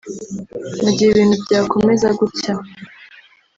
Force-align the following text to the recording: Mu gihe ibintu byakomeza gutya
Mu 0.81 0.89
gihe 0.95 1.09
ibintu 1.11 1.35
byakomeza 1.43 2.07
gutya 2.19 2.53